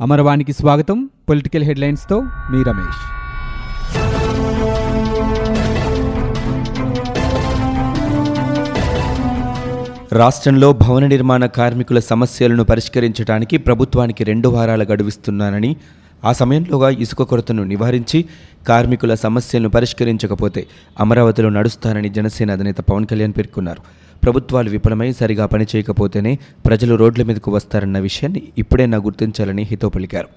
అమరవాణికి 0.00 0.52
స్వాగతం. 0.52 1.10
పొలిటికల్ 1.28 1.62
హెడ్లైన్స్తో 1.62 2.20
మీ 2.20 2.62
రమేష్. 2.62 3.00
రాష్ట్రంలో 10.14 10.72
భవన 10.72 11.06
నిర్మాణ 11.06 11.46
కార్మికుల 11.46 11.98
సమస్యలను 11.98 12.64
పరిష్కరించడానికి 12.64 13.56
ప్రభుత్వానికి 13.56 14.24
రెండు 14.24 14.48
వారాల 14.48 14.82
గడువిస్తున్నానని 14.82 15.76
ఆ 16.24 16.32
సమయంలోగా 16.32 16.88
ఇసుక 16.88 17.22
కొరతను 17.22 17.64
నివారించి 17.64 18.24
కార్మికుల 18.68 19.14
సమస్యలను 19.14 19.68
పరిష్కరించకపోతే 19.68 20.66
అమరావతిలో 21.00 21.48
నడుస్తానని 21.48 22.08
జనసేన 22.08 22.52
అధినేత 22.52 22.76
పవన్ 22.76 23.06
కళ్యాణ్ 23.06 23.32
పేర్కొన్నారు. 23.36 24.09
ప్రభుత్వాలు 24.22 24.70
విఫలమై 24.70 25.12
సరిగా 25.12 25.46
పనిచేయకపోతేనే 25.46 26.38
ప్రజలు 26.66 26.94
రోడ్ల 26.94 27.22
మీదకు 27.22 27.50
వస్తారన్న 27.50 27.98
విషయాన్ని 27.98 28.42
ఇప్పుడైనా 28.58 28.98
గుర్తించాలని 28.98 29.62
హితో 29.62 29.88
పలికారు. 29.88 30.28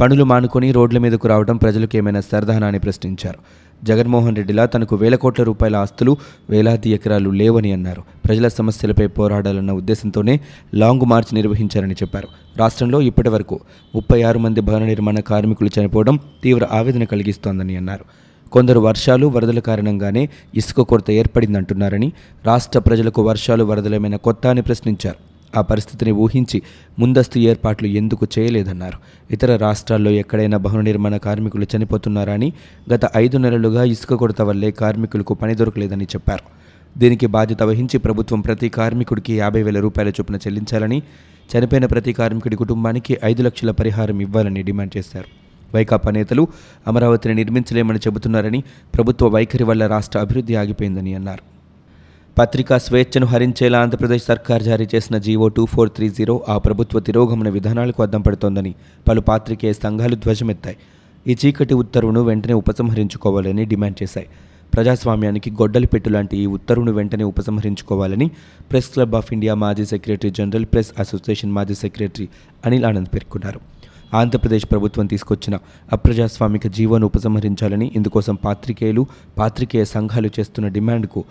పనులు 0.00 0.24
మానుకొని 0.24 0.72
రోడ్ల 0.72 0.98
మీదకు 0.98 1.28
రావడం 1.28 1.56
ప్రజలకు 1.56 1.96
ఏమైనా 1.96 2.20
సరదానా 2.20 2.66
అని 2.66 2.78
ప్రశ్నించారు. 2.78 3.38
జగన్మోహన్ 3.84 4.36
రెడ్డిలా 4.36 4.66
తనకు 4.66 4.96
వేల 4.96 5.14
కోట్ల 5.14 5.42
రూపాయల 5.42 5.76
ఆస్తులు 5.76 6.16
వేలాది 6.50 6.90
ఎకరాలు 6.90 7.30
లేవని 7.30 7.72
అన్నారు. 7.72 8.02
ప్రజల 8.26 8.48
సమస్యలపై 8.48 9.06
పోరాడాలన్న 9.06 9.72
ఉద్దేశంతోనే 9.72 10.40
లాంగ్ 10.74 11.00
మార్చ్ 11.00 11.34
నిర్వహించారని 11.34 11.94
చెప్పారు. 11.94 12.28
రాష్ట్రంలో 12.56 13.00
ఇప్పటి 13.00 13.28
వరకు 13.28 13.60
ముప్పై 13.94 14.22
ఆరు 14.22 14.38
మంది 14.38 14.60
భవన 14.60 14.84
నిర్మాణ 14.84 15.20
కార్మికులు 15.20 15.70
చనిపోవడం 15.80 16.18
తీవ్ర 16.42 16.68
ఆవేదన 16.72 17.04
కలిగిస్తోందని 17.04 17.76
అన్నారు. 17.76 18.04
కొందరు 18.52 18.80
వర్షాలు 18.80 19.26
వరదల 19.26 19.58
కారణంగానే 19.58 20.28
ఇసుక 20.54 20.80
కొరత 20.80 21.10
ఏర్పడిందంటున్నారని 21.10 22.12
రాష్ట్ర 22.46 22.78
ప్రజలకు 22.78 23.22
వర్షాలు 23.22 23.64
వరదలమైన 23.64 24.16
కొత్త 24.16 24.46
అని 24.46 24.62
ప్రశ్నించారు. 24.62 25.16
ఆ 25.56 25.60
పరిస్థితిని 25.60 26.12
ఊహించి 26.12 26.62
ముందస్తు 26.98 27.38
ఏర్పాట్లు 27.38 27.88
ఎందుకు 27.88 28.26
చేయలేదన్నారు. 28.38 28.98
ఇతర 29.30 29.56
రాష్ట్రాల్లో 29.56 30.10
ఎక్కడైనా 30.10 30.58
భవన 30.58 30.80
నిర్మాణ 30.80 31.16
కార్మికులు 31.16 31.66
చనిపోతున్నారా 31.76 32.32
అని 32.32 32.52
గత 32.94 33.00
ఐదు 33.16 33.38
నెలలుగా 33.38 33.84
ఇసుక 33.84 34.14
కొరత 34.14 34.42
వల్లే 34.42 34.70
కార్మికులకు 34.70 35.34
పని 35.34 35.54
దొరకలేదని 35.54 36.04
చెప్పారు. 36.04 36.44
దీనికి 36.98 37.26
బాధ్యత 37.26 37.62
వహించి 37.62 37.98
ప్రభుత్వం 37.98 38.40
ప్రతి 38.40 38.68
కార్మికుడికి 38.68 39.38
యాభై 39.38 39.62
వేల 39.62 39.80
రూపాయల 39.80 40.08
చొప్పున 40.08 40.36
చెల్లించాలని 40.36 41.02
చనిపోయిన 41.50 41.86
ప్రతి 41.86 42.12
కార్మికుడి 42.12 42.56
కుటుంబానికి 42.56 43.18
ఐదు 43.24 43.42
లక్షల 43.42 43.70
పరిహారం 43.70 44.20
ఇవ్వాలని 44.20 44.62
డిమాండ్ 44.62 44.96
చేశారు. 44.96 45.45
వైకాపా 45.74 46.10
నేతలు 46.10 46.48
అమరావతిని 46.86 47.34
నిర్మించలేమని 47.34 47.98
చెబుతున్నారని 47.98 48.62
ప్రభుత్వ 48.94 49.28
వైఖరి 49.28 49.64
వల్ల 49.64 49.86
రాష్ట్ర 49.86 50.18
అభివృద్ధి 50.18 50.54
ఆగిపోయిందని 50.54 51.14
అన్నారు. 51.14 51.56
పత్రికా 52.38 52.78
స్వేచ్ఛను 52.78 53.26
హరించేలా 53.26 53.80
ఆంధ్రప్రదేశ్ 53.80 54.24
సర్కార్ 54.24 54.62
జారీ 54.62 54.88
చేసిన 54.94 55.18
G O 55.18 55.48
two 55.48 55.66
four 55.66 55.90
three 55.90 56.08
zero 56.08 56.44
ఆ 56.48 56.58
ప్రభుత్వ 56.58 57.00
తిరోగమన 57.00 57.48
విధానాలకు 57.48 58.02
అద్దం 58.02 58.20
పడుతోందని 58.20 58.74
పలు 59.08 59.20
పాత్రికేయ 59.20 59.72
సంఘాలు 59.72 60.16
ధ్వజమెత్తాయి. 60.16 60.76
ఈ 61.26 61.36
చీకటి 61.46 61.74
ఉత్తర్వును 61.74 62.20
వెంటనే 62.20 62.52
ఉపసంహరించుకోవాలని 62.52 63.64
డిమాండ్ 63.64 64.02
చేశాయి. 64.02 64.26
ప్రజాస్వామ్యానికి 64.74 65.50
గొడ్డలి 65.50 65.86
పెట్టు 65.86 66.08
లాంటి 66.08 66.36
ఈ 66.36 66.46
ఉత్తర్వును 66.46 66.92
వెంటనే 66.92 67.24
ఉపసంహరించుకోవాలని 67.24 68.30
ప్రెస్ 68.70 68.84
క్లబ్ 68.84 69.14
ఆఫ్ 69.14 69.32
ఇండియా 69.32 69.54
మాజీ 69.54 69.86
సెక్రటరీ 69.86 70.30
జనరల్ 70.30 70.64
ప్రెస్ 70.64 70.92
అసోసియేషన్ 70.98 71.52
మాజీ 71.52 71.74
సెక్రటరీ 71.74 72.28
అనిల్ 72.66 72.84
ఆనంద్ 72.84 73.08
పేర్కొన్నారు. 73.14 73.60
ఆంధ్రప్రదేశ్ 74.14 74.70
ప్రభుత్వం 74.70 75.06
తీసుకొచ్చిన 75.06 75.58
అప్రజాస్వామిక 75.92 76.66
జీవోను 76.66 77.06
ఉపసంహరించాలని 77.06 77.92
ఇందుకోసం 77.96 78.34
పాత్రికేయులు 78.34 79.06
పాత్రికేయ 79.38 79.84
సంఘాలు 79.84 80.30
చేస్తున్న 80.40 80.68
డిమాండ్కు 80.68 81.24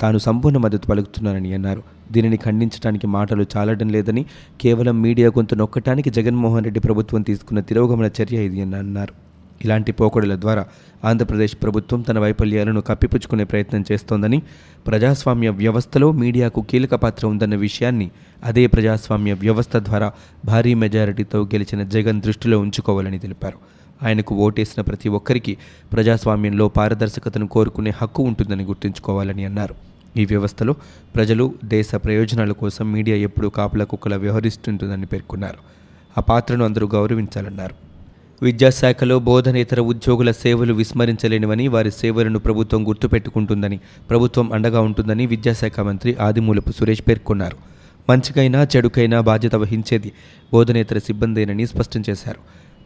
తాను 0.00 0.18
సంపూర్ణ 0.18 0.58
మద్దతు 0.58 0.86
పలుకుతున్నానని 0.86 1.54
అన్నారు. 1.54 1.82
దీనిని 2.12 2.36
ఖండించడానికి 2.36 3.06
మాటలు 3.06 3.46
చాలడం 3.56 3.88
లేదని 3.88 4.24
కేవలం 4.60 5.02
మీడియా 5.02 5.28
గొంతు 5.28 5.54
నొక్కటానికి 5.54 6.10
జగన్మోహన్ 6.10 6.64
రెడ్డి 6.64 6.80
ప్రభుత్వం 6.80 7.22
తీసుకున్న 7.22 7.60
తిరోగమన 7.60 8.10
చర్య 8.22 8.36
ఇది 8.38 8.60
అని 8.60 8.76
అన్నారు. 8.76 9.31
ఇలాంటి 9.64 9.92
పోకడుల 9.92 10.40
ద్వారా 10.40 10.66
ఆంధ్రప్రదేశ్ 11.04 11.56
ప్రభుత్వం 11.62 12.00
తన 12.00 12.18
వైఫల్యాలను 12.18 12.80
కప్పిపుచ్చుకునే 12.80 13.44
ప్రయత్నం 13.44 13.84
చేస్తోందని 13.92 14.42
ప్రజాస్వామ్య 14.86 15.48
వ్యవస్థలో 15.48 16.12
మీడియాకు 16.12 16.62
కీలక 16.62 16.94
పాత్ర 16.94 17.26
ఉందన్న 17.26 17.54
విషయాన్ని 17.54 18.10
అదే 18.44 18.66
ప్రజాస్వామ్య 18.66 19.32
వ్యవస్థ 19.32 19.76
ద్వారా 19.76 20.12
భారీ 20.44 20.74
మెజారిటీతో 20.74 21.42
గెలిచిన 21.42 21.82
జగన్ 21.82 22.20
దృష్టిలో 22.20 22.58
ఉంచుకోవాలని 22.58 23.18
తెలిపారు. 23.18 23.58
ఆయనకు 24.02 24.34
ఓటేసిన 24.34 24.82
ప్రతి 24.82 25.08
ఒక్కరికి 25.08 25.56
ప్రజాస్వామ్యంలో 25.92 26.68
పారదర్శకతను 26.68 27.46
కోరుకునే 27.46 27.92
హక్కు 28.02 28.22
ఉంటుందని 28.22 28.64
గుర్తుంచుకోవాలని 28.64 29.44
అన్నారు. 29.44 29.74
ఈ 30.16 30.24
వ్యవస్థలో 30.24 30.74
ప్రజలు 31.14 31.54
దేశ 31.64 31.94
ప్రయోజనాల 31.94 32.52
కోసం 32.52 32.92
మీడియా 32.92 33.16
ఎప్పుడూ 33.16 33.48
కాపలా 33.48 33.84
కుక్కలా 33.84 34.16
వ్యవహరిస్తుంటుందని 34.16 35.06
పేర్కొన్నారు. 35.06 35.58
ఆ 36.18 36.20
పాత్రను 36.20 36.64
అందరూ 36.64 36.88
గౌరవించాలన్నారు. 36.94 37.91
విద్యాశాఖలో 38.42 39.18
బోధనేతర 39.18 39.80
ఉద్యోగుల 39.80 40.30
సేవలు 40.30 40.74
విస్మరించలేనివని 40.74 41.68
వారి 41.68 41.90
సేవలను 41.90 42.38
ప్రభుత్వం 42.38 42.88
గుర్తుపెట్టుకుంటుందని 42.88 43.80
ప్రభుత్వం 44.10 44.52
అండగా 44.52 44.80
ఉంటుందని 44.80 45.26
విద్యాశాఖ 45.26 45.80
మంత్రి 45.80 46.16
ఆదిమూలపు 46.20 46.70
సురేష్ 46.70 47.02
పేర్కొన్నారు. 47.08 47.56
మంచికైనా 48.10 48.66
చెడుకైనా 48.76 49.20
బాధ్యత 49.20 49.54
వహించేది 49.54 50.12
బోధనేతర 50.52 50.98
సిబ్బందేనని 50.98 51.66
స్పష్టం 51.66 52.02
చేశారు. 52.10 52.38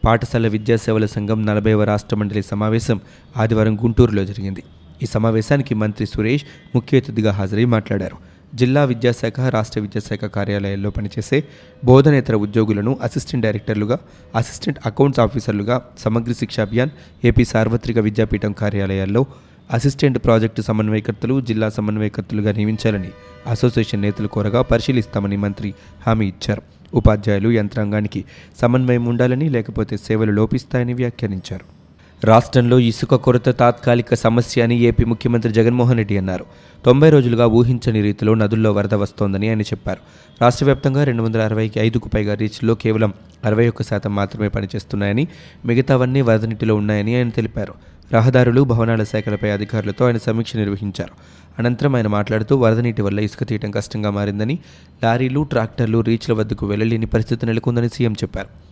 పాఠశాల 0.05 0.47
విద్యాసేవల 0.47 1.05
సంఘం 1.05 1.45
నలభైవ 1.45 1.83
రాష్ట్ర 1.83 2.15
మండలి 2.15 2.43
సమావేశం 2.43 2.99
ఆదివారం 3.37 3.75
గుంటూరులో 3.75 4.25
జరిగింది. 4.25 4.63
ఈ 5.03 5.05
సమావేశానికి 5.05 5.75
మంత్రి 5.75 6.05
సురేష్ 6.05 6.43
ముఖ్య 6.75 6.97
అతిథిగా 6.97 7.31
హాజరై 7.31 7.65
మాట్లాడారు. 7.65 8.26
జిల్లా 8.55 8.83
విద్యాశాఖ 8.83 9.39
రాష్ట్ర 9.39 9.79
విద్యాశాఖ 9.79 10.19
కార్యాలయాల్లో 10.19 10.89
పనిచేసే 10.89 11.43
బోధనేతర 11.85 12.35
ఉద్యోగులను 12.35 12.99
అసిస్టెంట్ 13.03 13.45
డైరెక్టర్లుగా 13.45 13.97
అసిస్టెంట్ 14.35 14.79
అకౌంట్స్ 14.85 15.19
ఆఫీసర్లుగా 15.19 15.81
సమగ్ర 15.99 16.31
శిక్షా 16.31 16.61
అభియాన్ 16.61 16.89
ఏపీ 17.25 17.43
సార్వత్రిక 17.43 17.99
విద్యాపీఠం 17.99 18.51
కార్యాలయాల్లో 18.51 19.25
అసిస్టెంట్ 19.73 20.17
ప్రాజెక్టు 20.17 20.61
సమన్వయకర్తలు 20.61 21.41
జిల్లా 21.41 21.69
సమన్వయకర్తలుగా 21.69 22.51
నియమించాలని 22.51 23.09
అసోసియేషన్ 23.47 24.01
నేతలు 24.01 24.27
కోరగా 24.27 24.61
పరిశీలిస్తామని 24.61 25.37
మంత్రి 25.37 25.73
హామీ 26.07 26.27
ఇచ్చారు. 26.27 26.61
ఉపాధ్యాయులు 26.93 27.49
యంత్రాంగానికి 27.49 28.25
సమన్వయం 28.61 29.05
ఉండాలని 29.05 29.49
లేకపోతే 29.49 29.97
సేవలు 29.97 30.31
లోపిస్తాయని 30.31 30.93
వ్యాఖ్యానించారు. 30.93 31.76
రాష్ట్రంలో 32.23 32.79
ఇసుక 32.79 33.15
కొరత 33.15 33.49
తాత్కాలిక 33.59 34.13
సమస్య 34.13 34.61
అని 34.61 34.79
ఏపీ 34.79 35.05
ముఖ్యమంత్రి 35.05 35.53
జగన్మోహన్ 35.53 35.97
రెడ్డి 35.97 36.17
అన్నారు. 36.17 36.45
తొంభై 36.85 37.09
రోజులుగా 37.09 37.45
ఊహించని 37.45 38.01
రీతిలో 38.01 38.33
నదుల్లో 38.33 38.71
వరద 38.71 38.93
వస్తోందని 38.93 39.49
ఆయన 39.49 39.61
చెప్పారు. 39.61 39.99
రాష్ట్ర 40.41 40.65
వ్యాప్తంగా 40.65 41.03
రెండు 41.03 41.23
వందల 41.23 41.41
అరవైకి 41.41 41.79
ఐదుకు 41.79 42.09
పైగా 42.09 42.33
రీచ్లో 42.33 42.75
కేవలం 42.75 43.13
అరవై 43.45 43.67
ఒక్క 43.67 43.83
శాతం 43.83 44.15
మాత్రమే 44.15 44.47
పనిచేస్తున్నాయని 44.47 45.27
మిగతావన్నీ 45.65 46.21
వరద 46.21 46.45
నీటిలో 46.45 46.75
ఉన్నాయని 46.75 47.15
ఆయన 47.15 47.29
తెలిపారు. 47.29 47.73
రహదారులు 48.13 48.61
భవనాల 48.61 49.03
శాఖలపై 49.03 49.49
అధికారులతో 49.49 50.05
ఆయన 50.05 50.17
సమీక్ష 50.17 50.55
నిర్వహించారు. 50.55 51.13
అనంతరం 51.59 51.95
ఆయన 51.95 52.07
మాట్లాడుతూ 52.07 52.57
వరద 52.57 52.79
నీటి 52.79 53.01
వల్ల 53.01 53.19
ఇసుక 53.19 53.43
తీయటం 53.43 53.71
కష్టంగా 53.71 54.09
మారిందని 54.09 54.59
లారీలు 55.03 55.43
ట్రాక్టర్లు 55.43 55.99
రీచ్ల 55.99 56.33
వద్దకు 56.33 56.65
వెళ్ళలేని 56.65 57.05
పరిస్థితి 57.05 57.45
నెలకొందని 57.45 57.89
సీఎం 57.89 58.13
చెప్పారు. 58.13 58.66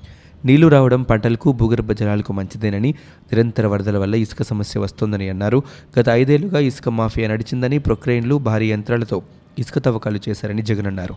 నీళ్ళు 0.46 0.68
రావడం 0.68 1.04
పంటలకు 1.04 1.52
భూగర్భ 1.52 1.92
జలాలకు 1.92 2.34
మంచిదేనని 2.34 2.92
నిరంతర 3.34 3.68
వరదల 3.68 3.98
వల్ల 3.98 4.16
ఇసుక 4.16 4.42
సమస్య 4.42 4.80
వస్తోందని 4.80 5.30
అన్నారు. 5.30 5.64
గత 6.00 6.10
ఐదేళ్ళుగా 6.10 6.60
ఇసుక 6.60 6.90
మాఫియా 6.90 7.28
నడిచిందని 7.28 7.78
ప్రొక్రెయిన్లు 7.78 8.36
భారీ 8.36 8.72
యంత్రాలతో 8.72 9.22
ఇసుక 9.60 9.78
తవ్వకాలు 9.80 10.20
చేశారని 10.30 10.62
జగన్ 10.62 10.86
అన్నారు. 10.86 11.16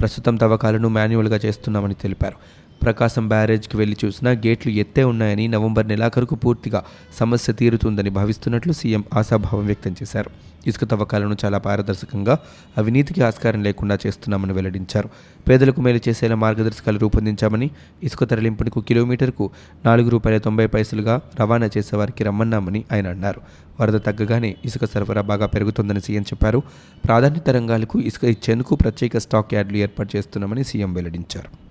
ప్రస్తుతం 0.00 0.36
తవ్వకాలను 0.36 0.88
మాన్యువల్గా 0.88 1.40
చేస్తున్నామని 1.44 1.94
తెలిపారు. 1.94 2.36
ప్రకాశం 2.82 3.28
బ్యారేజ్కి 3.28 3.76
వెళ్ళి 3.76 3.96
చూసినా 4.04 4.30
గేట్లు 4.30 4.72
ఎత్తే 4.72 5.04
ఉన్నాయని 5.04 5.48
నవంబర్ 5.48 5.88
నెలాఖరుకు 5.88 6.34
పూర్తిగా 6.34 6.84
సమస్య 7.20 7.52
తీరుతుందని 7.52 8.10
భావిస్తున్నట్లు 8.10 8.72
సీఎం 8.72 9.04
ఆశాభావం 9.14 9.66
వ్యక్తం 9.66 9.92
చేశారు. 10.02 10.30
ఇసుక 10.66 10.84
తవ్వకాలను 10.84 11.36
చాలా 11.44 11.58
పారదర్శకంగా 11.58 12.38
అవినీతికి 12.78 13.22
ఆస్కారం 13.22 13.62
లేకుండా 13.62 13.98
చేస్తున్నామని 14.06 14.52
వెల్లడించారు. 14.52 15.08
పేదలకు 15.48 15.80
మేలు 15.80 16.00
చేసేలా 16.08 16.36
మార్గదర్శకాలు 16.36 16.98
రూపొందించామని 16.98 17.70
ఇసుక 18.04 18.24
తరలింపునకు 18.24 18.80
కిలోమీటర్కు 18.80 19.50
నాలుగు 19.84 20.08
రూపాయల 20.08 20.38
తొంభై 20.38 20.66
పైసలుగా 20.66 21.20
రవాణా 21.40 21.70
చేసేవారికి 21.76 22.24
రమ్మన్నామని 22.24 22.84
ఆయన 22.92 23.08
అన్నారు. 23.08 23.40
వరద 23.80 24.00
తగ్గగానే 24.00 24.56
ఇసుక 24.64 24.84
సరఫరా 24.84 25.22
బాగా 25.22 25.46
పెరుగుతుందని 25.46 26.00
సీఎం 26.00 26.22
చెప్పారు. 26.22 26.62
ప్రాధాన్యత 27.04 27.50
రంగాలకు 27.50 28.00
ఇసుక 28.00 28.24
ఇచ్చేందుకు 28.24 28.74
ప్రత్యేక 28.76 29.18
స్టాక్ 29.18 29.54
యార్డులు 29.54 29.76
ఏర్పాటు 29.76 30.16
చేస్తున్నామని 30.16 30.64
సీఎం 30.64 30.94
వెల్లడించారు. 30.94 31.65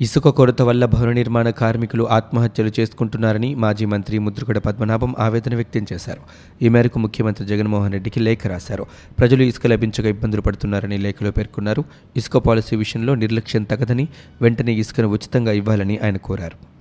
ఇసుక 0.00 0.28
కొరత 0.28 0.62
వల్ల 0.62 0.84
భవన 0.84 1.12
నిర్మాణ 1.12 1.50
కార్మికులు 1.50 2.04
ఆత్మహత్యలు 2.04 2.72
చేసుకుంటున్నారని 2.80 3.54
మాజీ 3.54 3.84
మంత్రి 3.84 4.18
ముద్రగడ 4.18 4.58
పద్మనాభం 4.58 5.14
ఆవేదన 5.18 5.54
వ్యక్తం 5.54 5.86
చేశారు. 5.92 6.20
ఈ 6.62 6.68
మేరకు 6.68 6.98
ముఖ్యమంత్రి 6.98 7.46
జగన్మోహన్ 7.46 7.92
రెడ్డికి 7.92 8.20
లేఖ 8.20 8.46
రాశారు. 8.46 8.86
ప్రజలు 9.18 9.42
ఇసుక 9.42 9.66
లభించక 9.66 10.04
ఇబ్బందులు 10.04 10.42
పడుతున్నారని 10.42 10.98
లేఖలో 10.98 11.30
పేర్కొన్నారు. 11.30 11.84
ఇసుక 12.16 12.36
పాలసీ 12.36 12.76
విషయంలో 12.76 13.14
నిర్లక్ష్యం 13.14 13.62
తగదని 13.62 14.08
వెంటనే 14.42 14.72
ఇసుకను 14.72 15.08
ఉచితంగా 15.08 15.52
ఇవ్వాలని 15.52 15.98
ఆయన 15.98 16.16
కోరారు. 16.16 16.73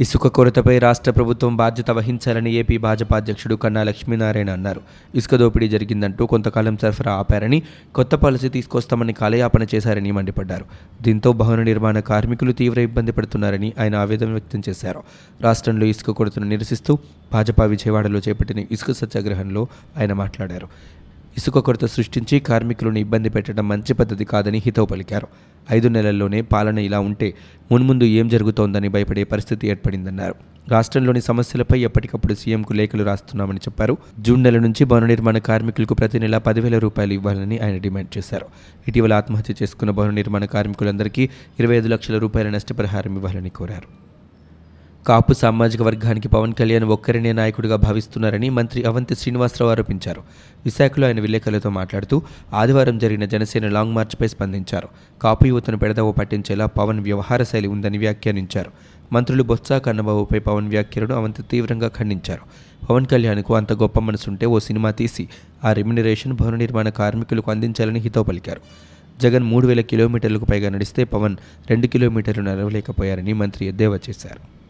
ఇసుక 0.00 0.26
కొరతపై 0.26 0.78
రాష్ట్ర 0.78 1.10
ప్రభుత్వం 1.10 1.56
బాధ్యత 1.56 1.90
వహించాలని 1.90 2.52
ఏపీ 2.52 2.78
భాజపా 2.78 3.16
అధ్యక్షుడు 3.16 3.54
కన్నా 3.54 3.82
లక్ష్మీనారాయణ 3.82 4.50
అన్నారు. 4.50 4.80
ఇసుక 5.14 5.34
దోపిడీ 5.34 5.68
జరిగిందంటూ 5.68 6.26
కొంతకాలం 6.26 6.78
సరఫరా 6.82 7.12
ఆపారని 7.12 7.62
కొత్త 7.94 8.14
పాలసీ 8.14 8.48
తీసుకొస్తామని 8.48 9.12
కాలయాపన 9.12 9.66
చేశారని 9.74 10.12
మండిపడ్డారు. 10.12 10.64
దీంతో 11.02 11.32
భవన 11.32 11.62
నిర్మాణ 11.62 12.00
కార్మికులు 12.00 12.52
తీవ్ర 12.52 12.80
ఇబ్బంది 12.80 13.12
పడుతున్నారని 13.12 13.72
ఆయన 13.78 13.94
ఆవేదన 13.94 14.32
వ్యక్తం 14.32 14.62
చేశారు. 14.68 15.02
రాష్ట్రంలో 15.42 15.86
ఇసుక 15.86 16.10
కొరతను 16.10 16.46
నిరసిస్తూ 16.46 16.98
భాజపా 17.32 17.64
విజయవాడలో 17.64 18.18
చేపట్టిన 18.28 18.66
ఇసుక 18.70 18.90
సత్యాగ్రహంలో 18.90 19.66
ఆయన 19.98 20.12
మాట్లాడారు. 20.12 20.68
ఇసుక 21.38 21.58
కొరత 21.58 21.84
సృష్టించి 21.84 22.40
కార్మికులను 22.40 22.98
ఇబ్బంది 22.98 23.28
పెట్టడం 23.28 23.68
మంచి 23.68 23.92
పద్ధతి 23.94 24.24
కాదని 24.24 24.58
హితవు 24.64 24.86
పలికారు. 24.86 25.26
ఐదు 25.72 25.88
నెలల్లోనే 25.88 26.40
పాలన 26.40 26.78
ఇలా 26.78 26.98
ఉంటే 26.98 27.34
మున్ముందు 27.72 28.04
ఏం 28.04 28.28
జరుగుతోందని 28.28 28.88
భయపడే 28.88 29.24
పరిస్థితి 29.24 29.68
ఏర్పడిందన్నారు. 29.68 30.34
రాష్ట్రంలోని 30.70 31.20
సమస్యలపై 31.20 31.80
ఎప్పటికప్పుడు 31.80 32.34
సీఎంకు 32.34 32.72
లేఖలు 32.72 33.02
రాస్తున్నామని 33.02 33.58
చెప్పారు. 33.58 33.98
జూన్ 34.18 34.44
నెల 34.44 34.58
నుంచి 34.58 34.84
భవన 34.84 35.04
నిర్మాణ 35.04 35.38
కార్మికులకు 35.38 35.94
ప్రతి 35.94 36.18
నెల 36.18 36.38
పదివేల 36.38 36.78
రూపాయలు 36.78 37.12
ఇవ్వాలని 37.12 37.58
ఆయన 37.58 37.78
డిమాండ్ 37.78 38.18
చేశారు. 38.18 38.46
ఇటీవల 38.88 39.12
ఆత్మహత్య 39.12 39.54
చేసుకున్న 39.62 39.90
భవన 39.90 40.10
నిర్మాణ 40.10 40.44
కార్మికులందరికీ 40.44 41.28
ఇరవై 41.60 41.76
ఐదు 41.76 41.88
లక్షల 41.88 42.18
రూపాయల 42.18 42.48
నష్టపరిహారం 42.50 43.14
ఇవ్వాలని 43.14 43.48
కోరారు. 43.48 44.13
కాపు 45.06 45.32
సామాజిక 45.32 45.82
వర్గానికి 45.82 46.28
పవన్ 46.28 46.54
కళ్యాణ్ 46.54 46.84
ఒక్కరినే 46.84 47.32
నాయకుడిగా 47.32 47.76
భావిస్తున్నారని 47.76 48.50
మంత్రి 48.50 48.84
అవంతి 48.84 49.14
శ్రీనివాసరావు 49.14 49.70
ఆరోపించారు. 49.70 50.22
విశాఖలో 50.64 51.06
ఆయన 51.06 51.20
విలేకరులతో 51.20 51.70
మాట్లాడుతూ 51.70 52.22
ఆదివారం 52.54 52.98
జరిగిన 52.98 53.24
జనసేన 53.24 53.68
లాంగ్ 53.68 53.94
మార్చ్పై 53.94 54.26
స్పందించారు. 54.26 54.88
కాపు 55.22 55.46
యువతను 55.46 55.78
పెడదవ 55.78 56.12
పట్టించేలా 56.12 56.66
పవన్ 56.66 57.00
వ్యవహార 57.00 57.42
శైలి 57.42 57.68
ఉందని 57.68 57.98
వ్యాఖ్యానించారు. 57.98 58.70
మంత్రులు 59.12 59.42
బొత్స 59.42 59.72
కన్నబాబుపై 59.72 60.38
పవన్ 60.38 60.68
వ్యాఖ్యలను 60.68 61.14
అవంతి 61.14 61.42
తీవ్రంగా 61.42 61.88
ఖండించారు. 61.88 62.40
పవన్ 62.86 63.06
కళ్యాణ్కు 63.06 63.54
అంత 63.54 63.72
గొప్ప 63.72 64.00
మనసుంటే 64.00 64.46
ఓ 64.46 64.58
సినిమా 64.58 64.90
తీసి 64.90 65.28
ఆ 65.64 65.72
రెమ్యునరేషన్ 65.72 66.32
భవన 66.32 66.56
నిర్మాణ 66.56 66.88
కార్మికులకు 66.88 67.50
అందించాలని 67.50 68.00
హితో 68.00 68.22
పలికారు. 68.22 68.60
జగన్ 69.20 69.44
మూడు 69.44 69.66
వేల 69.66 69.80
కిలోమీటర్లకు 69.80 70.44
పైగా 70.44 70.70
నడిస్తే 70.70 71.04
పవన్ 71.04 71.36
రెండు 71.70 71.86
కిలోమీటర్లు 71.86 72.42
నడవలేకపోయారని 72.42 73.32
మంత్రి 73.32 73.66
ఎద్దేవా 73.66 73.98
చేశారు. 74.10 74.63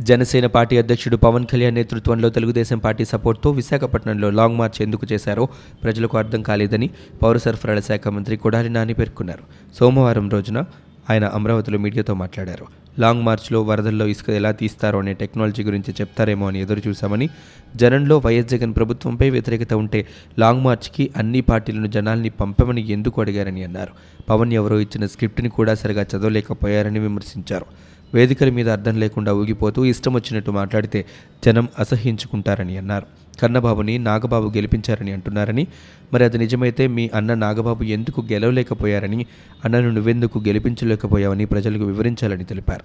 జనసేన 0.00 0.46
పార్టీ 0.46 0.76
అధ్యక్షుడు 0.78 1.16
పవన్ 1.16 1.46
కళ్యాణ్ 1.46 1.74
నేతృత్వంలో 1.74 2.28
తెలుగుదేశం 2.30 2.78
పార్టీ 2.78 3.04
సపోర్ట్తో 3.04 3.50
విశాఖపట్నంలో 3.50 4.30
లాంగ్ 4.30 4.56
మార్చ్ 4.56 4.82
ఎందుకు 4.82 5.06
చేశారో 5.12 5.48
ప్రజలకు 5.82 6.18
అర్థం 6.18 6.42
కాలేదని 6.42 6.90
పౌర 7.22 7.36
సరఫరాల 7.36 7.80
శాఖ 7.80 8.08
మంత్రి 8.08 8.36
కొడాలి 8.36 8.68
నాని 8.68 8.94
పేర్కొన్నారు. 8.94 9.42
సోమవారం 9.78 10.28
రోజున 10.28 10.64
ఆయన 11.10 11.24
అమరావతిలో 11.24 11.78
మీడియాతో 11.78 12.14
మాట్లాడారు. 12.14 12.66
లాంగ్ 12.98 13.22
మార్చ్లో 13.22 13.62
వరదల్లో 13.62 14.06
ఇసుక 14.06 14.30
ఎలా 14.30 14.50
తీస్తారో 14.50 14.98
అనే 14.98 15.12
టెక్నాలజీ 15.12 15.62
గురించి 15.62 15.94
చెప్తారేమో 16.00 16.48
అని 16.48 16.60
ఎదురు 16.60 16.82
చూశామని 16.88 17.28
జనంలో 17.76 18.22
వైఎస్ 18.24 18.48
జగన్ 18.48 18.76
ప్రభుత్వంపై 18.76 19.30
వ్యతిరేకత 19.30 19.74
ఉంటే 19.74 20.06
లాంగ్ 20.38 20.64
మార్చ్కి 20.64 21.10
అన్ని 21.16 21.40
పార్టీలను 21.40 21.86
జనాల్ని 21.86 22.30
పంపమని 22.30 22.90
ఎందుకు 22.90 23.20
అడిగారని 23.20 23.64
అన్నారు. 23.64 23.90
పవన్ 24.28 24.52
ఎవరో 24.52 24.80
ఇచ్చిన 24.80 25.06
స్క్రిప్ట్ని 25.06 25.48
కూడా 25.48 25.74
సరిగా 25.74 26.02
చదవలేకపోయారని 26.02 26.98
విమర్శించారు. 26.98 27.89
వేదికల 28.14 28.50
మీద 28.50 28.68
అర్థం 28.68 29.00
లేకుండా 29.00 29.32
ఊగిపోతూ 29.32 29.84
ఇష్టం 29.84 30.14
వచ్చినట్టు 30.14 30.50
మాట్లాడితే 30.50 31.06
జనం 31.46 31.68
అసహించుకుంటారని 31.78 32.76
అన్నారు. 32.76 33.06
కన్నబాబుని 33.42 33.98
నాగబాబు 33.98 34.48
గెలిపించారని 34.48 35.12
అంటున్నారని 35.12 35.66
మరి 36.12 36.24
అది 36.24 36.38
నిజమైతే 36.38 36.86
మీ 36.86 37.10
అన్న 37.14 37.34
నాగబాబు 37.34 37.84
ఎందుకు 37.84 38.20
గెలవలేకపోయారని 38.32 39.26
అన్నను 39.64 39.90
నువ్వెందుకు 39.90 40.38
గెలిపించలేకపోయావని 40.38 41.44
ప్రజలకు 41.44 41.84
వివరించాలని 41.84 42.44
తెలిపారు. 42.44 42.84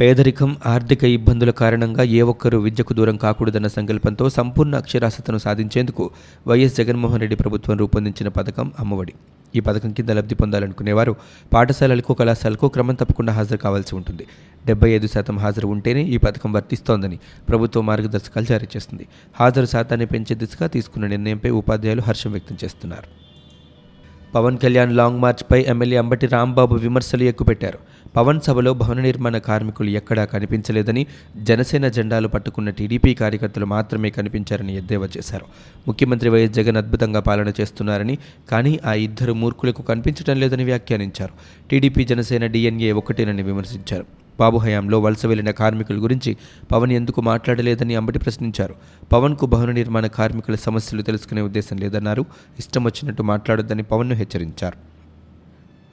పేదరికం 0.00 0.56
ఆర్థిక 0.66 1.04
ఇబ్బందుల 1.04 1.50
కారణంగా 1.50 2.02
ఏ 2.02 2.20
ఒక్కరూ 2.20 2.58
విద్యకు 2.58 2.92
దూరం 2.94 3.16
కాకూడదన్న 3.16 3.66
సంకల్పంతో 3.66 4.30
సంపూర్ణ 4.30 4.74
అక్షరాస్యతను 4.76 5.38
సాధించేందుకు 5.38 6.10
వైఎస్ 6.46 6.76
జగన్మోహన్ 6.76 7.20
రెడ్డి 7.20 7.36
ప్రభుత్వం 7.36 7.76
రూపొందించిన 7.76 8.28
పథకం 8.28 8.72
అమ్మఒడి. 8.78 9.12
ఈ 9.56 9.60
పథకం 9.60 9.92
కింద 9.92 10.10
లబ్ధి 10.10 10.34
పొందాలనుకునేవారు. 10.34 11.16
పాఠశాలలకు 11.52 12.14
కళాశాలకు 12.14 12.68
క్రమం 12.68 12.94
తప్పకుండా 12.94 13.32
హాజరు 13.32 13.56
కావాల్సి 13.56 13.96
ఉంటుంది. 13.96 14.26
డెబ్బై 14.66 14.90
ఐదు 14.90 15.06
శాతం 15.06 15.38
హాజరు 15.38 15.68
ఉంటేనే 15.68 16.02
ఈ 16.02 16.16
పథకం 16.16 16.52
వర్తిస్తోందని 16.52 17.18
ప్రభుత్వం 17.48 17.86
మార్గదర్శకాలు 17.86 18.46
జారీ 18.46 18.66
చేస్తుంది. 18.76 19.06
హాజరు 19.40 19.66
శాతాన్ని 19.66 20.06
పెంచే 20.06 20.34
దిశగా 20.34 20.66
తీసుకున్న 20.66 21.06
నిర్ణయంపై 21.06 21.50
ఉపాధ్యాయులు 21.50 22.02
హర్షం 22.02 22.30
వ్యక్తం 22.30 22.56
చేస్తున్నారు. 22.64 23.08
పవన్ 24.34 24.58
కళ్యాణ్ 24.58 24.96
లాంగ్ 24.96 25.20
మార్చ్పై 25.20 25.64
ఎమ్మెల్యే 25.68 25.98
అంబటి 25.98 26.26
రాంబాబు 26.26 26.74
విమర్శలు 26.74 27.22
ఎక్కుపెట్టారు. 27.22 27.78
పవన్ 28.16 28.40
సభలో 28.40 28.74
భవన 28.74 29.00
నిర్మాణ 29.00 29.38
కార్మికులు 29.38 29.90
ఎక్కడా 29.90 30.24
కనిపించలేదని 30.24 31.06
జనసేన 31.42 31.88
జెండాలు 31.88 32.28
పట్టుకున్న 32.28 32.70
టీడీపీ 32.70 33.14
కార్యకర్తలు 33.14 33.66
మాత్రమే 33.66 34.10
కనిపించారని 34.10 34.76
ఎద్దేవా 34.76 35.08
చేశారు. 35.18 35.44
ముఖ్యమంత్రి 35.88 36.30
వైఎస్ 36.30 36.52
జగన్ 36.52 36.76
అద్భుతంగా 36.76 37.20
పాలన 37.20 37.52
చేస్తున్నారని 37.60 38.18
కానీ 38.50 38.80
ఆ 38.86 38.92
ఇద్దరు 38.92 39.32
మూర్ఖులకు 39.32 39.82
కనిపించడం 39.82 40.40
లేదని 40.40 40.64
వ్యాఖ్యానించారు. 40.64 41.32
టీడీపీ 41.70 42.04
జనసేన 42.04 42.46
డిఎన్ఏ 42.46 42.92
ఒకటేనని 42.92 43.42
విమర్శించారు. 43.42 44.04
బాబు 44.38 44.58
హయాంలో 44.58 45.00
వలస 45.00 45.26
వెళ్ళిన 45.26 45.50
కార్మికుల 45.50 46.02
గురించి 46.02 46.36
పవన్ 46.72 46.92
ఎందుకు 46.92 47.20
మాట్లాడలేదని 47.20 47.94
అంబటి 47.94 48.18
ప్రశ్నించారు. 48.18 48.74
పవన్కు 49.12 49.46
భవన 49.46 49.70
నిర్మాణ 49.70 50.06
కార్మికుల 50.06 50.54
సమస్యలు 50.54 51.02
తెలుసుకునే 51.02 51.40
ఉద్దేశం 51.40 51.76
లేదన్నారు. 51.76 52.24
ఇష్టం 52.58 52.84
వచ్చినట్టు 52.84 53.22
మాట్లాడొద్దని 53.22 53.82
పవన్ను 53.82 54.14
హెచ్చరించారు. 54.14 54.91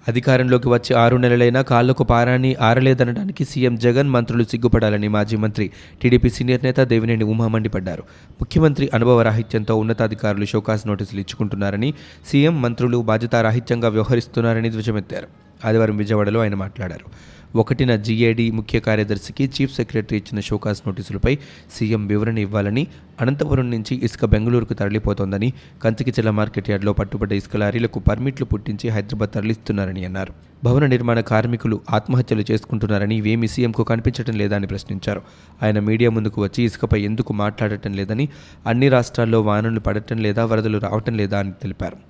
అధికారంలోకి 0.10 0.70
వచ్చి 0.70 0.92
ఆరు 1.04 1.18
నెలలైనా 1.24 1.62
కాళ్ళకు 1.72 2.04
పారాన్ని 2.12 2.52
ఆరలేదనడానికి 2.68 3.44
సీఎం 3.46 3.76
జగన్ 3.86 4.10
మంత్రులు 4.10 4.44
సిగ్గుపడాలని 4.44 5.08
మాజీ 5.08 5.38
మంత్రి 5.44 5.66
టీడీపీ 6.02 6.30
సీనియర్ 6.30 6.64
నేత 6.64 6.80
దేవినేని 6.92 7.28
ఉమా 7.34 7.48
మండిపడ్డారు. 7.48 8.04
ముఖ్యమంత్రి 8.42 8.88
అనుభవ 8.94 9.22
రాహిత్యంతో 9.22 9.76
ఉన్నతాధికారులు 9.76 10.46
షోకాస్ 10.46 10.86
నోటీసులు 10.88 11.20
ఇచ్చుకుంటున్నారని 11.20 11.92
సీఎం 12.32 12.62
మంత్రులు 12.62 12.98
బాధ్యతారాహిత్యంగా 13.12 13.90
వ్యవహరిస్తున్నారని 13.90 14.70
ధ్వజమెత్తారు. 14.70 15.30
ఆదివారం 15.68 15.98
విజయవాడలో 15.98 16.40
ఆయన 16.44 16.56
మాట్లాడారు. 16.56 17.08
ఒకటిన 17.56 17.96
జీఏడీ 17.96 18.52
ముఖ్య 18.52 18.80
కార్యదర్శికి 18.80 19.46
చీఫ్ 19.46 19.76
సెక్రటరీ 19.76 20.18
ఇచ్చిన 20.18 20.40
షోకాస్ 20.40 20.82
నోటీసులపై 20.88 21.38
సీఎం 21.76 22.08
వివరణ 22.08 22.38
ఇవ్వాలని 22.38 22.88
అనంతపురం 23.22 23.72
నుంచి 23.72 24.06
ఇసుక 24.06 24.26
బెంగళూరుకు 24.26 24.74
తరలిపోతోందని 24.74 25.54
కంచికిచెల 25.84 26.30
మార్కెట్ 26.30 26.70
యార్డ్లో 26.70 26.94
పట్టుబడ్డ 26.94 27.34
ఇసుక 27.34 27.58
లారీలకు 27.58 28.00
పర్మిట్లు 28.00 28.46
పుట్టించి 28.46 28.90
హైదరాబాద్ 28.90 29.30
తరలిస్తున్నారని 29.30 30.06
అన్నారు. 30.06 30.34
భవన 30.64 30.86
నిర్మాణ 30.86 31.20
కార్మికులు 31.20 31.82
ఆత్మహత్యలు 31.90 32.44
చేసుకుంటున్నారని 32.52 33.16
ఇవేమీ 33.16 33.48
సీఎంకు 33.48 33.84
కనిపించడం 33.84 34.34
లేదా 34.34 34.56
అని 34.56 34.68
ప్రశ్నించారు. 34.68 35.22
ఆయన 35.64 35.80
మీడియా 35.80 36.10
ముందుకు 36.10 36.44
వచ్చి 36.44 36.64
ఇసుకపై 36.64 37.02
ఎందుకు 37.02 37.34
మాట్లాడటం 37.34 37.94
లేదని 37.94 38.30
అన్ని 38.68 38.90
రాష్ట్రాల్లో 38.90 39.42
వానలు 39.42 39.80
పడటం 39.80 40.18
లేదా 40.18 40.46
వరదలు 40.46 40.78
రావటం 40.78 41.18
లేదా 41.18 41.40
అని 41.40 41.52
తెలిపారు. 41.52 42.09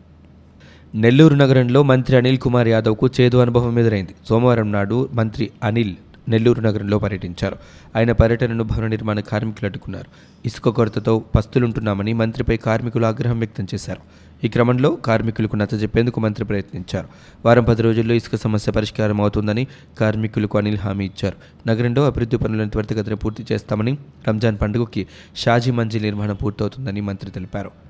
నెల్లూరు 0.95 1.35
నగరంలో 1.35 1.83
మంత్రి 1.83 2.17
అనిల్ 2.17 2.37
కుమార్ 2.37 2.67
యాదవ్కు 2.67 3.09
చేదు 3.21 3.37
అనుభవం 3.37 3.79
ఎదురైంది. 3.79 4.15
సోమవారం 4.29 4.71
నాడు 4.71 5.09
మంత్రి 5.13 5.49
అనిల్ 5.63 5.95
నెల్లూరు 6.29 6.61
నగరంలో 6.61 6.99
పర్యటించారు. 6.99 7.57
ఆయన 7.95 8.11
పర్యటనను 8.11 8.63
భవన 8.63 8.87
నిర్మాణ 8.87 9.19
కార్మికులు 9.19 9.65
అడ్డుకున్నారు. 9.65 10.05
ఇసుక 10.45 10.69
కొరతతో 10.69 11.23
పస్తులుంటున్నామని 11.35 12.13
మంత్రిపై 12.13 12.57
కార్మికులు 12.57 13.05
ఆగ్రహం 13.05 13.39
వ్యక్తం 13.39 13.67
చేశారు. 13.75 14.01
ఈ 14.43 14.47
క్రమంలో 14.47 14.89
కార్మికులకు 14.91 15.55
నచ్చజెప్పేందుకు 15.55 16.19
మంత్రి 16.19 16.45
ప్రయత్నించారు. 16.45 17.07
వారం 17.45 17.63
పది 17.63 17.81
రోజుల్లో 17.81 18.15
ఇసుక 18.15 18.35
సమస్య 18.35 18.71
పరిష్కారం 18.71 19.21
అవుతుందని 19.21 19.67
కార్మికులకు 19.99 20.57
అనిల్ 20.57 20.77
హామీ 20.77 21.05
ఇచ్చారు. 21.05 21.37
నగరంలో 21.67 22.05
అభివృద్ధి 22.05 22.37
పనులను 22.37 22.69
త్వరితగతిన 22.69 23.13
పూర్తి 23.13 23.45
చేస్తామని 23.51 23.97
రంజాన్ 24.29 24.57
పండుగకి 24.61 25.07
షాజీ 25.35 25.71
మంజిల్ 25.71 26.03
నిర్మాణం 26.03 26.35
పూర్తవుతుందని 26.35 27.01
మంత్రి 27.01 27.31
తెలిపారు. 27.31 27.88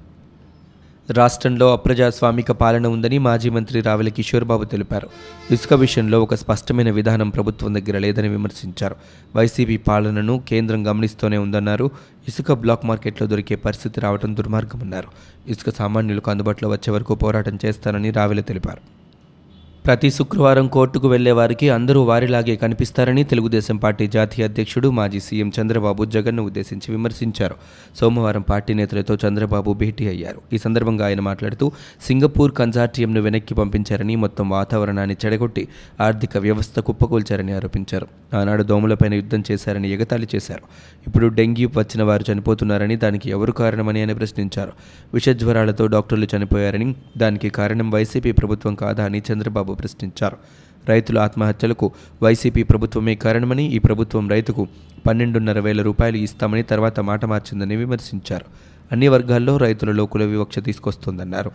రాష్ట్రంలో 1.12 1.74
అప్రజాస్వామిక 1.74 2.52
పాలన 2.52 2.88
ఉందని 2.88 3.18
మాజీ 3.18 3.50
మంత్రి 3.50 3.82
రావెల 3.82 4.10
కిషోర్ 4.10 4.44
బాబు 4.44 4.64
తెలిపారు. 4.64 5.10
ఇసుక 5.52 5.74
విషయంలో 5.74 6.24
ఒక 6.24 6.36
స్పష్టమైన 6.36 6.92
విధానం 6.92 7.30
ప్రభుత్వం 7.30 7.76
దగ్గర 7.76 7.98
లేదని 7.98 8.28
విమర్శించారు. 8.28 8.96
వైసీపీ 9.36 9.78
పాలనను 9.78 10.44
కేంద్రం 10.48 10.88
గమనిస్తూనే 10.88 11.38
ఉందన్నారు. 11.38 11.92
ఇసుక 12.28 12.52
బ్లాక్ 12.52 12.86
మార్కెట్లో 12.86 13.28
దొరికే 13.28 13.56
పరిస్థితి 13.56 14.02
రావడం 14.02 14.38
దుర్మార్గమన్నారు. 14.38 15.08
ఇసుక 15.48 15.76
సామాన్యులకు 15.76 16.32
అందుబాటులో 16.32 16.70
వచ్చే 16.70 16.94
వరకు 16.94 17.16
పోరాటం 17.16 17.60
చేస్తానని 17.66 18.12
రావెల 18.12 18.40
తెలిపారు. 18.40 18.99
ప్రతి 19.86 20.12
శుక్రవారం 20.12 20.68
కోర్టుకు 20.68 21.08
వెళ్ళే 21.08 21.32
వారికి 21.32 21.70
అందరూ 21.70 22.02
వారిలాగే 22.02 22.56
కనిపిస్తారని 22.56 23.24
తెలుగుదేశం 23.24 23.78
పార్టీ 23.78 24.08
జాతీయ 24.08 24.46
అధ్యక్షుడు 24.46 24.90
మాజీ 24.90 25.20
సీఎం 25.20 25.52
చంద్రబాబు 25.62 26.06
జగన్ను 26.06 26.44
ఉద్దేశించి 26.44 26.92
విమర్శించారు. 26.92 27.56
సోమవారం 27.96 28.42
పార్టీ 28.42 28.74
నేతలతో 28.74 29.18
చంద్రబాబు 29.28 29.74
భేటీ 29.74 30.08
అయ్యారు. 30.08 30.42
ఈ 30.54 30.58
సందర్భంగా 30.58 31.06
ఆయన 31.06 31.20
మాట్లాడుతూ 31.20 31.72
సింగపూర్ 32.02 32.52
కన్సార్టియంను 32.52 33.22
వెనక్కి 33.22 33.56
పంపించారని 33.56 34.16
మొత్తం 34.16 34.50
వాతావరణాన్ని 34.50 35.16
చెడగొట్టి 35.26 35.68
ఆర్థిక 36.02 36.38
వ్యవస్థ 36.38 36.80
కుప్పకూల్చారని 36.80 37.54
ఆరోపించారు. 37.54 38.08
ఆనాడు 38.36 38.64
దోమలపైన 38.64 39.14
యుద్ధం 39.14 39.44
చేశారని 39.52 39.92
ఎగతాళి 39.92 40.28
చేశారు. 40.36 40.62
ఇప్పుడు 41.08 41.28
డెంగ్యూ 41.28 41.70
వచ్చిన 41.78 42.04
వారు 42.04 42.32
చనిపోతున్నారని 42.32 42.96
దానికి 42.96 43.30
ఎవరు 43.30 43.52
కారణమని 43.52 44.00
ఆయన 44.00 44.14
ప్రశ్నించారు. 44.14 44.72
విషజ్వరాలతో 45.14 45.88
డాక్టర్లు 45.88 46.28
చనిపోయారని 46.38 46.96
దానికి 47.18 47.50
కారణం 47.50 47.92
వైసీపీ 47.92 48.32
ప్రభుత్వం 48.32 48.76
కాదా 48.76 49.06
అని 49.06 49.24
చంద్రబాబు 49.34 49.69
చంద్రబాబు 49.70 49.76
ప్రశ్నించారు. 49.76 50.38
రైతుల 50.90 51.20
ఆత్మహత్యలకు 51.20 51.92
వైసీపీ 52.24 52.64
ప్రభుత్వమే 52.64 53.16
కారణమని 53.16 53.64
ఈ 53.64 53.80
ప్రభుత్వం 53.80 54.30
రైతుకు 54.30 54.68
పన్నెండున్నర 55.08 55.60
వేల 55.60 55.82
రూపాయలు 55.82 56.18
ఇస్తామని 56.18 56.64
తర్వాత 56.64 57.00
మాట 57.00 57.26
మార్చిందని 57.26 57.76
విమర్శించారు. 57.76 58.46
అన్ని 58.92 59.08
వర్గాల్లో 59.08 59.58
రైతులలో 59.58 60.06
కుల 60.06 60.24
వివక్ష 60.24 60.60
తీసుకొస్తోందన్నారు. 60.60 61.52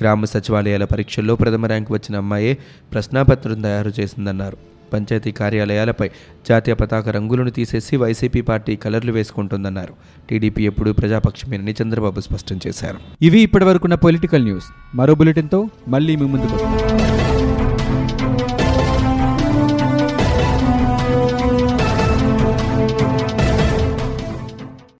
గ్రామ 0.00 0.24
సచివాలయాల 0.24 0.84
పరీక్షల్లో 0.84 1.36
ప్రథమ 1.36 1.66
ర్యాంకు 1.66 1.94
వచ్చిన 1.94 2.16
అమ్మాయే 2.16 2.58
ప్రశ్నాపత్రం 2.92 3.60
తయారు 3.60 3.92
చేసిందన్నారు. 4.00 4.56
పంచాయతీ 4.92 5.30
కార్యాలయాలపై 5.30 6.10
జాతీయ 6.48 6.74
పతాక 6.74 7.08
రంగులను 7.08 7.50
తీసేసి 7.50 7.96
వైసీపీ 7.96 8.40
పార్టీ 8.40 8.76
కలర్లు 8.76 9.12
వేసుకుంటుందన్నారు. 9.12 9.94
టీడీపీ 10.30 10.66
ఎప్పుడూ 10.66 10.92
ప్రజాపక్షమేనని 10.92 11.74
చంద్రబాబు 11.82 12.20
స్పష్టం 12.20 12.60
చేశారు. 12.66 12.98
ఇవి 13.22 13.40
ఇప్పటివరకున్న 13.40 13.94
పొలిటికల్ 13.94 14.44
న్యూస్. 14.44 14.64
మరో 14.94 15.14
బులెటిన్తో 15.14 15.68
మళ్ళీ 15.88 16.16
మీ 16.16 16.26
ముందుకు 16.26 16.54
వస్తాం. 16.54 16.95